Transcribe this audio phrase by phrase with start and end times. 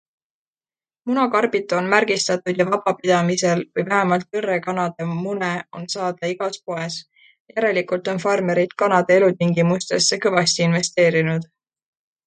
[1.09, 6.97] Munakarbid on märgistatud ja vabapidamisel või vähemalt õrrekanade mune on saada igas poes-
[7.55, 11.49] järelikult on farmerid kanade elutingimustesse kõvasti investeerinud.